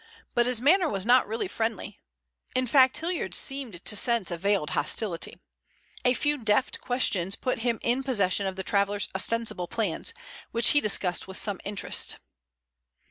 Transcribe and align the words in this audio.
But 0.33 0.47
his 0.47 0.61
manner 0.61 0.89
was 0.89 1.05
not 1.05 1.27
really 1.27 1.47
friendly; 1.47 1.99
in 2.55 2.65
fact, 2.65 2.97
Hilliard 2.97 3.35
seemed 3.35 3.85
to 3.85 3.95
sense 3.95 4.31
a 4.31 4.37
veiled 4.39 4.71
hostility. 4.71 5.39
A 6.03 6.15
few 6.15 6.39
deft 6.39 6.81
questions 6.81 7.35
put 7.35 7.59
him 7.59 7.77
in 7.83 8.01
possession 8.01 8.47
of 8.47 8.55
the 8.55 8.63
travelers 8.63 9.09
ostensible 9.13 9.67
plans, 9.67 10.11
which 10.51 10.69
he 10.69 10.81
discussed 10.81 11.27
with 11.27 11.37
some 11.37 11.61
interest. 11.63 12.17